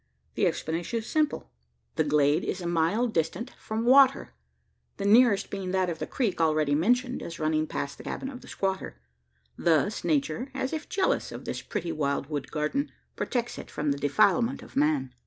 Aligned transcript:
The 0.33 0.47
explanation 0.47 0.97
is 0.97 1.05
simple: 1.05 1.51
the 1.95 2.03
glade 2.03 2.43
is 2.43 2.59
a 2.59 2.65
mile 2.65 3.05
distant 3.05 3.51
from 3.59 3.85
water 3.85 4.33
the 4.97 5.05
nearest 5.05 5.51
being 5.51 5.69
that 5.73 5.91
of 5.91 5.99
the 5.99 6.07
creek 6.07 6.41
already 6.41 6.73
mentioned 6.73 7.21
as 7.21 7.37
running 7.39 7.67
past 7.67 7.99
the 7.99 8.03
cabin 8.03 8.27
of 8.31 8.41
the 8.41 8.47
squatter. 8.47 8.99
Thus 9.59 10.03
Nature, 10.03 10.49
as 10.55 10.73
if 10.73 10.89
jealous 10.89 11.31
of 11.31 11.45
this 11.45 11.61
pretty 11.61 11.91
wild 11.91 12.31
wood 12.31 12.49
garden, 12.49 12.91
protects 13.15 13.59
it 13.59 13.69
from 13.69 13.91
the 13.91 13.99
defilement 13.99 14.63
of 14.63 14.75
man. 14.75 15.13